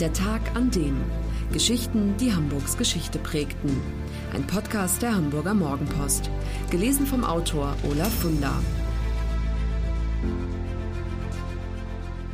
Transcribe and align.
Der 0.00 0.12
Tag 0.12 0.54
an 0.54 0.70
dem. 0.70 0.96
Geschichten, 1.52 2.16
die 2.18 2.32
Hamburgs 2.32 2.76
Geschichte 2.76 3.18
prägten. 3.18 3.80
Ein 4.32 4.46
Podcast 4.46 5.02
der 5.02 5.12
Hamburger 5.12 5.54
Morgenpost. 5.54 6.30
Gelesen 6.70 7.04
vom 7.04 7.24
Autor 7.24 7.76
Olaf 7.82 8.14
Funder. 8.20 8.62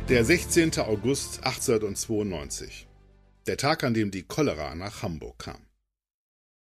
Der 0.09 0.23
16. 0.23 0.77
August 0.77 1.43
1892. 1.43 2.87
Der 3.47 3.57
Tag, 3.57 3.83
an 3.83 3.95
dem 3.95 4.11
die 4.11 4.21
Cholera 4.21 4.75
nach 4.75 5.01
Hamburg 5.01 5.39
kam. 5.39 5.65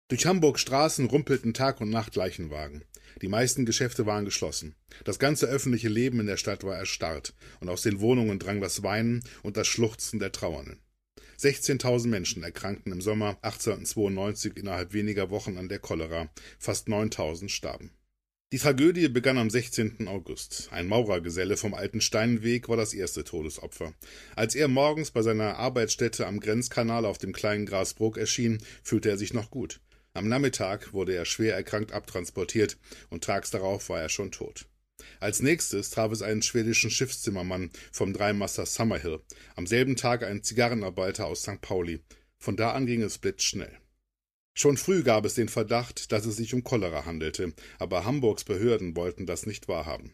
Durch 0.09 0.25
Hamburgs 0.25 0.63
Straßen 0.63 1.05
rumpelten 1.05 1.53
Tag 1.53 1.83
und 1.83 1.91
Nacht 1.91 2.17
Leichenwagen. 2.17 2.83
Die 3.21 3.29
meisten 3.29 3.67
Geschäfte 3.67 4.07
waren 4.07 4.25
geschlossen. 4.25 4.75
Das 5.05 5.19
ganze 5.19 5.49
öffentliche 5.49 5.89
Leben 5.89 6.21
in 6.21 6.27
der 6.27 6.39
Stadt 6.39 6.65
war 6.65 6.77
erstarrt, 6.77 7.35
und 7.61 7.69
aus 7.69 7.83
den 7.83 8.01
Wohnungen 8.01 8.39
drang 8.39 8.63
das 8.63 8.83
Weinen 8.83 9.23
und 9.43 9.59
das 9.59 9.67
Schluchzen 9.67 10.19
der 10.19 10.33
Trauernden. 10.33 10.81
16.000 11.39 12.09
Menschen 12.09 12.43
erkrankten 12.43 12.93
im 12.93 13.01
Sommer 13.01 13.39
1892 13.43 14.57
innerhalb 14.57 14.93
weniger 14.93 15.31
Wochen 15.31 15.57
an 15.59 15.69
der 15.69 15.79
Cholera, 15.79 16.31
fast 16.59 16.89
9.000 16.89 17.49
starben. 17.49 17.91
Die 18.53 18.59
Tragödie 18.59 19.09
begann 19.09 19.37
am 19.37 19.51
16. 19.51 20.07
August. 20.07 20.69
Ein 20.71 20.87
Maurergeselle 20.87 21.57
vom 21.57 21.75
alten 21.75 22.01
Steinweg 22.01 22.69
war 22.69 22.77
das 22.77 22.95
erste 22.95 23.25
Todesopfer. 23.25 23.95
Als 24.37 24.55
er 24.55 24.69
morgens 24.69 25.11
bei 25.11 25.23
seiner 25.23 25.57
Arbeitsstätte 25.57 26.27
am 26.27 26.39
Grenzkanal 26.39 27.05
auf 27.05 27.19
dem 27.19 27.33
kleinen 27.33 27.67
Grasbrook 27.67 28.17
erschien, 28.17 28.63
fühlte 28.85 29.09
er 29.09 29.19
sich 29.19 29.35
noch 29.35 29.51
gut. 29.51 29.81
Am 30.13 30.29
Nachmittag 30.29 30.93
wurde 30.93 31.17
er 31.17 31.25
schwer 31.25 31.57
erkrankt 31.57 31.91
abtransportiert 31.91 32.79
und 33.11 33.25
tags 33.25 33.51
darauf 33.51 33.89
war 33.89 34.01
er 34.01 34.09
schon 34.09 34.31
tot. 34.31 34.67
Als 35.21 35.41
nächstes 35.41 35.91
traf 35.91 36.13
es 36.13 36.23
einen 36.23 36.43
schwedischen 36.43 36.91
Schiffszimmermann 36.91 37.71
vom 37.93 38.13
Dreimaster 38.13 38.67
Summerhill, 38.67 39.21
am 39.57 39.67
selben 39.67 39.97
Tag 39.97 40.23
einen 40.23 40.43
Zigarrenarbeiter 40.43 41.27
aus 41.27 41.43
St. 41.43 41.61
Pauli. 41.61 42.01
Von 42.39 42.57
da 42.57 42.73
an 42.73 42.87
ging 42.87 43.03
es 43.03 43.19
blitzschnell. 43.19 43.79
Schon 44.57 44.77
früh 44.77 45.03
gab 45.03 45.25
es 45.25 45.35
den 45.35 45.49
Verdacht, 45.49 46.13
dass 46.13 46.27
es 46.27 46.37
sich 46.37 46.55
um 46.55 46.63
Cholera 46.63 47.05
handelte, 47.07 47.55
aber 47.79 48.05
Hamburgs 48.05 48.45
Behörden 48.45 48.95
wollten 48.95 49.27
das 49.27 49.47
nicht 49.47 49.67
wahrhaben. 49.67 50.13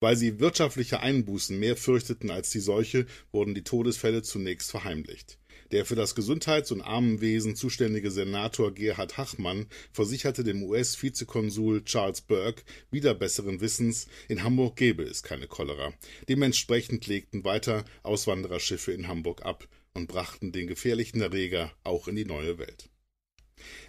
Weil 0.00 0.16
sie 0.16 0.40
wirtschaftliche 0.40 1.00
Einbußen 1.00 1.58
mehr 1.58 1.76
fürchteten 1.76 2.30
als 2.30 2.50
die 2.50 2.60
Seuche, 2.60 3.06
wurden 3.32 3.54
die 3.54 3.64
Todesfälle 3.64 4.22
zunächst 4.22 4.70
verheimlicht. 4.70 5.38
Der 5.72 5.84
für 5.84 5.96
das 5.96 6.14
Gesundheits- 6.14 6.70
und 6.70 6.82
Armenwesen 6.82 7.56
zuständige 7.56 8.10
Senator 8.10 8.72
Gerhard 8.72 9.18
Hachmann 9.18 9.66
versicherte 9.92 10.44
dem 10.44 10.62
US-Vizekonsul 10.62 11.84
Charles 11.84 12.20
Burke 12.20 12.62
wieder 12.90 13.14
besseren 13.14 13.60
Wissens, 13.60 14.06
in 14.28 14.42
Hamburg 14.42 14.76
gebe 14.76 15.02
es 15.02 15.22
keine 15.22 15.48
Cholera. 15.48 15.92
Dementsprechend 16.28 17.06
legten 17.06 17.44
weiter 17.44 17.84
Auswandererschiffe 18.02 18.92
in 18.92 19.08
Hamburg 19.08 19.44
ab 19.44 19.68
und 19.94 20.06
brachten 20.06 20.52
den 20.52 20.66
gefährlichen 20.66 21.20
Erreger 21.20 21.72
auch 21.82 22.06
in 22.06 22.16
die 22.16 22.24
neue 22.24 22.58
Welt. 22.58 22.88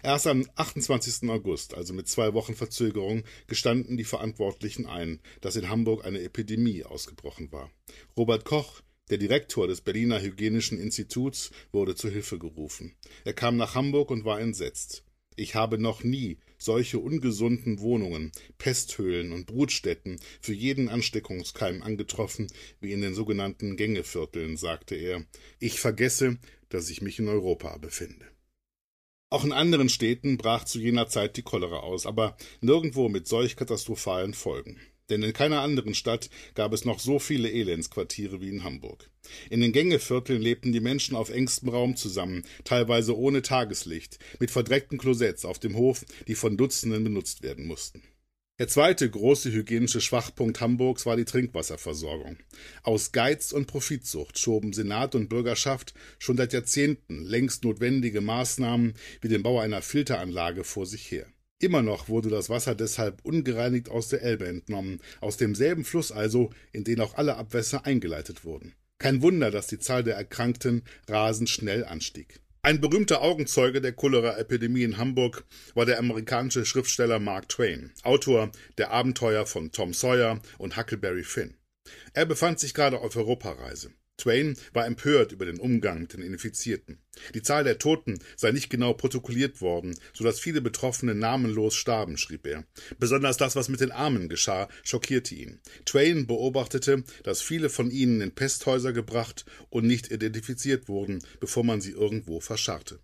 Erst 0.02 0.26
am 0.26 0.46
28. 0.56 1.28
August, 1.28 1.74
also 1.74 1.92
mit 1.92 2.08
zwei 2.08 2.32
Wochen 2.32 2.54
Verzögerung, 2.54 3.24
gestanden 3.46 3.96
die 3.96 4.04
Verantwortlichen 4.04 4.86
ein, 4.86 5.20
dass 5.40 5.56
in 5.56 5.68
Hamburg 5.68 6.04
eine 6.04 6.22
Epidemie 6.22 6.84
ausgebrochen 6.84 7.52
war. 7.52 7.70
Robert 8.16 8.44
Koch, 8.44 8.80
der 9.10 9.18
Direktor 9.18 9.66
des 9.66 9.80
Berliner 9.80 10.20
Hygienischen 10.20 10.78
Instituts 10.78 11.50
wurde 11.72 11.94
zu 11.94 12.08
Hilfe 12.08 12.38
gerufen. 12.38 12.94
Er 13.24 13.32
kam 13.32 13.56
nach 13.56 13.74
Hamburg 13.74 14.10
und 14.10 14.24
war 14.24 14.40
entsetzt. 14.40 15.04
Ich 15.36 15.54
habe 15.54 15.78
noch 15.78 16.02
nie 16.02 16.38
solche 16.58 16.98
ungesunden 16.98 17.78
Wohnungen, 17.78 18.32
Pesthöhlen 18.58 19.32
und 19.32 19.46
Brutstätten 19.46 20.18
für 20.40 20.52
jeden 20.52 20.88
Ansteckungskeim 20.88 21.82
angetroffen 21.82 22.48
wie 22.80 22.92
in 22.92 23.00
den 23.00 23.14
sogenannten 23.14 23.76
Gängevierteln, 23.76 24.56
sagte 24.56 24.96
er. 24.96 25.24
Ich 25.60 25.78
vergesse, 25.78 26.38
dass 26.68 26.90
ich 26.90 27.02
mich 27.02 27.20
in 27.20 27.28
Europa 27.28 27.76
befinde. 27.78 28.26
Auch 29.30 29.44
in 29.44 29.52
anderen 29.52 29.88
Städten 29.88 30.38
brach 30.38 30.64
zu 30.64 30.80
jener 30.80 31.06
Zeit 31.06 31.36
die 31.36 31.42
Cholera 31.42 31.80
aus, 31.80 32.06
aber 32.06 32.36
nirgendwo 32.60 33.08
mit 33.08 33.28
solch 33.28 33.56
katastrophalen 33.56 34.34
Folgen 34.34 34.80
denn 35.10 35.22
in 35.22 35.32
keiner 35.32 35.60
anderen 35.60 35.94
Stadt 35.94 36.30
gab 36.54 36.72
es 36.72 36.84
noch 36.84 37.00
so 37.00 37.18
viele 37.18 37.50
Elendsquartiere 37.50 38.40
wie 38.40 38.48
in 38.48 38.64
Hamburg. 38.64 39.10
In 39.50 39.60
den 39.60 39.72
Gängevierteln 39.72 40.40
lebten 40.40 40.72
die 40.72 40.80
Menschen 40.80 41.16
auf 41.16 41.30
engstem 41.30 41.68
Raum 41.68 41.96
zusammen, 41.96 42.44
teilweise 42.64 43.16
ohne 43.16 43.42
Tageslicht, 43.42 44.18
mit 44.38 44.50
verdreckten 44.50 44.98
Klosetts 44.98 45.44
auf 45.44 45.58
dem 45.58 45.76
Hof, 45.76 46.04
die 46.26 46.34
von 46.34 46.56
Dutzenden 46.56 47.04
benutzt 47.04 47.42
werden 47.42 47.66
mussten. 47.66 48.02
Der 48.58 48.66
zweite 48.66 49.08
große 49.08 49.52
hygienische 49.52 50.00
Schwachpunkt 50.00 50.60
Hamburgs 50.60 51.06
war 51.06 51.16
die 51.16 51.24
Trinkwasserversorgung. 51.24 52.38
Aus 52.82 53.12
Geiz 53.12 53.52
und 53.52 53.68
Profitsucht 53.68 54.36
schoben 54.36 54.72
Senat 54.72 55.14
und 55.14 55.28
Bürgerschaft 55.28 55.94
schon 56.18 56.36
seit 56.36 56.52
Jahrzehnten 56.52 57.22
längst 57.24 57.62
notwendige 57.62 58.20
Maßnahmen 58.20 58.94
wie 59.20 59.28
den 59.28 59.44
Bau 59.44 59.60
einer 59.60 59.80
Filteranlage 59.80 60.64
vor 60.64 60.86
sich 60.86 61.08
her. 61.08 61.28
Immer 61.60 61.82
noch 61.82 62.08
wurde 62.08 62.28
das 62.28 62.50
Wasser 62.50 62.76
deshalb 62.76 63.24
ungereinigt 63.24 63.88
aus 63.88 64.08
der 64.08 64.22
Elbe 64.22 64.46
entnommen, 64.46 65.00
aus 65.20 65.36
demselben 65.36 65.84
Fluss 65.84 66.12
also, 66.12 66.50
in 66.72 66.84
den 66.84 67.00
auch 67.00 67.16
alle 67.16 67.36
Abwässer 67.36 67.84
eingeleitet 67.84 68.44
wurden. 68.44 68.74
Kein 68.98 69.22
Wunder, 69.22 69.50
dass 69.50 69.66
die 69.66 69.80
Zahl 69.80 70.04
der 70.04 70.16
Erkrankten 70.16 70.82
rasend 71.08 71.48
schnell 71.48 71.84
anstieg. 71.84 72.40
Ein 72.62 72.80
berühmter 72.80 73.22
Augenzeuge 73.22 73.80
der 73.80 73.92
Cholera-Epidemie 73.92 74.82
in 74.82 74.98
Hamburg 74.98 75.44
war 75.74 75.86
der 75.86 75.98
amerikanische 75.98 76.64
Schriftsteller 76.64 77.18
Mark 77.18 77.48
Twain, 77.48 77.92
Autor 78.02 78.50
der 78.76 78.90
Abenteuer 78.90 79.46
von 79.46 79.72
Tom 79.72 79.94
Sawyer 79.94 80.40
und 80.58 80.76
Huckleberry 80.76 81.24
Finn. 81.24 81.54
Er 82.12 82.26
befand 82.26 82.60
sich 82.60 82.74
gerade 82.74 83.00
auf 83.00 83.16
Europareise. 83.16 83.90
Twain 84.18 84.56
war 84.72 84.84
empört 84.84 85.32
über 85.32 85.46
den 85.46 85.60
Umgang 85.60 86.00
mit 86.00 86.12
den 86.12 86.22
Infizierten. 86.22 86.98
Die 87.34 87.42
Zahl 87.42 87.64
der 87.64 87.78
Toten 87.78 88.18
sei 88.36 88.50
nicht 88.50 88.68
genau 88.68 88.92
protokolliert 88.92 89.60
worden, 89.60 89.96
so 90.12 90.24
dass 90.24 90.40
viele 90.40 90.60
Betroffene 90.60 91.14
namenlos 91.14 91.74
starben, 91.74 92.18
schrieb 92.18 92.46
er. 92.46 92.64
Besonders 92.98 93.36
das, 93.36 93.56
was 93.56 93.68
mit 93.68 93.80
den 93.80 93.92
Armen 93.92 94.28
geschah, 94.28 94.68
schockierte 94.82 95.34
ihn. 95.34 95.60
Twain 95.84 96.26
beobachtete, 96.26 97.04
dass 97.22 97.40
viele 97.40 97.70
von 97.70 97.90
ihnen 97.90 98.20
in 98.20 98.32
Pesthäuser 98.32 98.92
gebracht 98.92 99.44
und 99.70 99.86
nicht 99.86 100.10
identifiziert 100.10 100.88
wurden, 100.88 101.22
bevor 101.40 101.64
man 101.64 101.80
sie 101.80 101.92
irgendwo 101.92 102.40
verscharrte. 102.40 103.00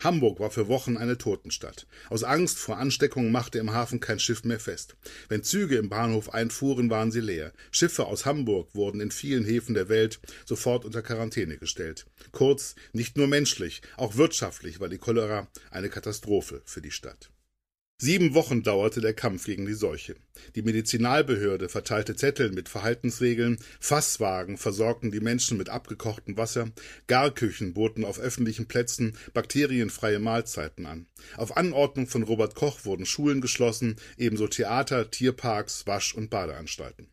Hamburg 0.00 0.40
war 0.40 0.50
für 0.50 0.68
Wochen 0.68 0.96
eine 0.96 1.18
Totenstadt. 1.18 1.86
Aus 2.08 2.24
Angst 2.24 2.58
vor 2.58 2.78
Ansteckungen 2.78 3.30
machte 3.30 3.58
im 3.58 3.72
Hafen 3.72 4.00
kein 4.00 4.18
Schiff 4.18 4.44
mehr 4.44 4.60
fest. 4.60 4.96
Wenn 5.28 5.42
Züge 5.42 5.76
im 5.76 5.88
Bahnhof 5.90 6.32
einfuhren, 6.32 6.88
waren 6.88 7.12
sie 7.12 7.20
leer. 7.20 7.52
Schiffe 7.70 8.06
aus 8.06 8.24
Hamburg 8.24 8.74
wurden 8.74 9.00
in 9.00 9.10
vielen 9.10 9.44
Häfen 9.44 9.74
der 9.74 9.88
Welt 9.88 10.20
sofort 10.46 10.84
unter 10.84 11.02
Quarantäne 11.02 11.58
gestellt. 11.58 12.06
Kurz, 12.32 12.74
nicht 12.92 13.16
nur 13.16 13.26
menschlich, 13.26 13.82
auch 13.96 14.16
wirtschaftlich 14.16 14.80
war 14.80 14.88
die 14.88 14.98
Cholera 14.98 15.48
eine 15.70 15.90
Katastrophe 15.90 16.62
für 16.64 16.80
die 16.80 16.90
Stadt. 16.90 17.30
Sieben 18.02 18.32
Wochen 18.32 18.62
dauerte 18.62 19.02
der 19.02 19.12
Kampf 19.12 19.44
gegen 19.44 19.66
die 19.66 19.74
Seuche. 19.74 20.14
Die 20.54 20.62
Medizinalbehörde 20.62 21.68
verteilte 21.68 22.16
Zettel 22.16 22.50
mit 22.50 22.70
Verhaltensregeln, 22.70 23.58
Fasswagen 23.78 24.56
versorgten 24.56 25.10
die 25.10 25.20
Menschen 25.20 25.58
mit 25.58 25.68
abgekochtem 25.68 26.38
Wasser, 26.38 26.70
Garküchen 27.08 27.74
boten 27.74 28.06
auf 28.06 28.18
öffentlichen 28.18 28.64
Plätzen 28.64 29.18
bakterienfreie 29.34 30.18
Mahlzeiten 30.18 30.86
an. 30.86 31.08
Auf 31.36 31.58
Anordnung 31.58 32.06
von 32.06 32.22
Robert 32.22 32.54
Koch 32.54 32.86
wurden 32.86 33.04
Schulen 33.04 33.42
geschlossen, 33.42 33.96
ebenso 34.16 34.48
Theater, 34.48 35.10
Tierparks, 35.10 35.86
Wasch- 35.86 36.14
und 36.14 36.30
Badeanstalten. 36.30 37.08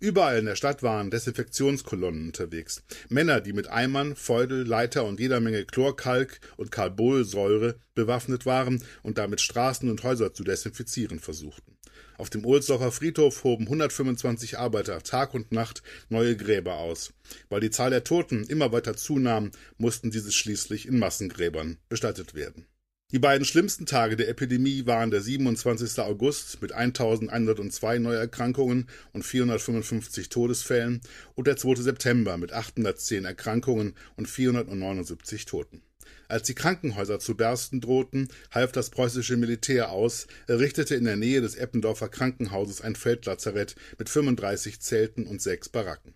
Überall 0.00 0.38
in 0.38 0.46
der 0.46 0.56
Stadt 0.56 0.82
waren 0.82 1.10
Desinfektionskolonnen 1.10 2.26
unterwegs. 2.26 2.82
Männer, 3.08 3.40
die 3.40 3.52
mit 3.52 3.68
Eimern, 3.68 4.14
Feudel, 4.14 4.66
Leiter 4.66 5.04
und 5.04 5.20
jeder 5.20 5.40
Menge 5.40 5.64
Chlorkalk 5.64 6.40
und 6.56 6.70
Carbolsäure 6.70 7.76
bewaffnet 7.94 8.46
waren 8.46 8.82
und 9.02 9.18
damit 9.18 9.40
Straßen 9.40 9.88
und 9.88 10.02
Häuser 10.02 10.32
zu 10.34 10.44
desinfizieren 10.44 11.18
versuchten. 11.18 11.76
Auf 12.18 12.30
dem 12.30 12.44
Ohlsdorfer 12.44 12.92
Friedhof 12.92 13.44
hoben 13.44 13.64
125 13.64 14.58
Arbeiter 14.58 15.02
Tag 15.02 15.34
und 15.34 15.52
Nacht 15.52 15.82
neue 16.08 16.36
Gräber 16.36 16.76
aus. 16.76 17.12
Weil 17.48 17.60
die 17.60 17.70
Zahl 17.70 17.90
der 17.90 18.04
Toten 18.04 18.44
immer 18.44 18.72
weiter 18.72 18.96
zunahm, 18.96 19.50
mussten 19.76 20.10
diese 20.10 20.32
schließlich 20.32 20.86
in 20.86 20.98
Massengräbern 20.98 21.78
bestattet 21.88 22.34
werden. 22.34 22.66
Die 23.12 23.20
beiden 23.20 23.44
schlimmsten 23.44 23.86
Tage 23.86 24.16
der 24.16 24.28
Epidemie 24.28 24.84
waren 24.84 25.12
der 25.12 25.20
27. 25.20 26.00
August 26.00 26.60
mit 26.60 26.72
1102 26.72 28.00
Neuerkrankungen 28.00 28.88
und 29.12 29.22
455 29.24 30.28
Todesfällen 30.28 31.00
und 31.36 31.46
der 31.46 31.56
2. 31.56 31.76
September 31.76 32.36
mit 32.36 32.52
810 32.52 33.24
Erkrankungen 33.24 33.94
und 34.16 34.28
479 34.28 35.44
Toten. 35.44 35.82
Als 36.26 36.48
die 36.48 36.56
Krankenhäuser 36.56 37.20
zu 37.20 37.36
bersten 37.36 37.80
drohten, 37.80 38.26
half 38.50 38.72
das 38.72 38.90
preußische 38.90 39.36
Militär 39.36 39.92
aus, 39.92 40.26
errichtete 40.48 40.96
in 40.96 41.04
der 41.04 41.16
Nähe 41.16 41.40
des 41.40 41.54
Eppendorfer 41.54 42.08
Krankenhauses 42.08 42.80
ein 42.80 42.96
Feldlazarett 42.96 43.76
mit 44.00 44.08
35 44.08 44.80
Zelten 44.80 45.28
und 45.28 45.40
sechs 45.40 45.68
Baracken. 45.68 46.14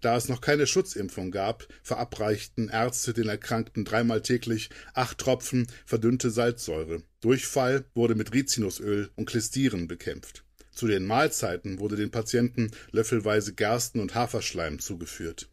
Da 0.00 0.16
es 0.16 0.28
noch 0.28 0.40
keine 0.40 0.66
Schutzimpfung 0.66 1.30
gab, 1.30 1.68
verabreichten 1.82 2.68
Ärzte 2.68 3.12
den 3.12 3.28
Erkrankten 3.28 3.84
dreimal 3.84 4.20
täglich 4.20 4.70
acht 4.94 5.18
Tropfen 5.18 5.66
verdünnte 5.86 6.30
Salzsäure. 6.30 7.02
Durchfall 7.20 7.84
wurde 7.94 8.14
mit 8.14 8.32
Rizinusöl 8.32 9.10
und 9.14 9.26
Klistieren 9.26 9.86
bekämpft. 9.88 10.44
Zu 10.72 10.86
den 10.86 11.04
Mahlzeiten 11.04 11.78
wurde 11.78 11.96
den 11.96 12.10
Patienten 12.10 12.70
löffelweise 12.90 13.54
Gersten 13.54 14.00
und 14.00 14.14
Haferschleim 14.14 14.78
zugeführt 14.78 15.51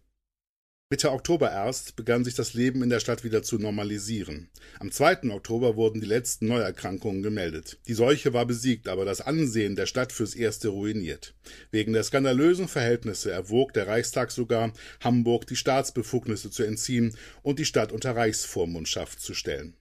Mitte 0.91 1.12
Oktober 1.12 1.51
erst 1.51 1.95
begann 1.97 2.24
sich 2.24 2.33
das 2.33 2.56
Leben 2.56 2.81
in 2.81 2.89
der 2.89 3.00
Stadt 3.00 3.24
wieder 3.24 3.44
zu 3.44 3.59
normalisieren. 3.59 4.50
Am 4.80 4.91
2. 4.91 5.30
Oktober 5.30 5.75
wurden 5.75 6.01
die 6.01 6.07
letzten 6.07 6.47
Neuerkrankungen 6.47 7.21
gemeldet. 7.21 7.77
Die 7.88 7.94
Seuche 7.94 8.33
war 8.33 8.47
besiegt, 8.47 8.88
aber 8.88 9.06
das 9.06 9.21
Ansehen 9.21 9.75
der 9.75 9.86
Stadt 9.86 10.12
fürs 10.12 10.33
Erste 10.33 10.69
ruiniert. 10.69 11.36
Wegen 11.69 11.94
der 11.94 12.01
skandalösen 12.01 12.68
Verhältnisse 12.68 13.31
erwog 13.31 13.71
der 13.74 13.86
Reichstag 13.86 14.31
sogar, 14.31 14.74
Hamburg 15.00 15.45
die 15.45 15.57
Staatsbefugnisse 15.57 16.50
zu 16.50 16.63
entziehen 16.63 17.15
und 17.44 17.59
die 17.59 17.65
Stadt 17.65 17.92
unter 17.92 18.15
Reichsvormundschaft 18.15 19.21
zu 19.21 19.35
stellen. 19.35 19.75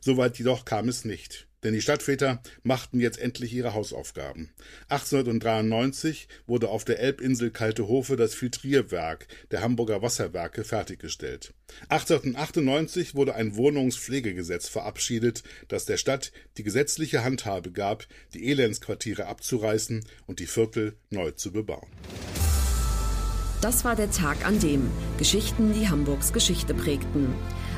Soweit 0.00 0.38
jedoch 0.38 0.64
kam 0.64 0.88
es 0.88 1.04
nicht. 1.04 1.46
Denn 1.64 1.72
die 1.72 1.80
Stadtväter 1.80 2.42
machten 2.62 3.00
jetzt 3.00 3.18
endlich 3.18 3.54
ihre 3.54 3.72
Hausaufgaben. 3.72 4.50
1893 4.90 6.28
wurde 6.46 6.68
auf 6.68 6.84
der 6.84 7.00
Elbinsel 7.00 7.50
Kaltehofe 7.50 8.16
das 8.16 8.34
Filtrierwerk 8.34 9.26
der 9.50 9.62
Hamburger 9.62 10.02
Wasserwerke 10.02 10.62
fertiggestellt. 10.62 11.54
1898 11.88 13.14
wurde 13.14 13.34
ein 13.34 13.56
Wohnungspflegegesetz 13.56 14.68
verabschiedet, 14.68 15.42
das 15.68 15.86
der 15.86 15.96
Stadt 15.96 16.32
die 16.58 16.64
gesetzliche 16.64 17.24
Handhabe 17.24 17.72
gab, 17.72 18.06
die 18.34 18.46
Elendsquartiere 18.50 19.26
abzureißen 19.26 20.04
und 20.26 20.40
die 20.40 20.46
Viertel 20.46 20.96
neu 21.08 21.30
zu 21.30 21.50
bebauen. 21.50 21.88
Das 23.62 23.86
war 23.86 23.96
der 23.96 24.10
Tag 24.10 24.44
an 24.44 24.60
dem 24.60 24.90
Geschichten, 25.16 25.72
die 25.72 25.88
Hamburgs 25.88 26.34
Geschichte 26.34 26.74
prägten. 26.74 27.32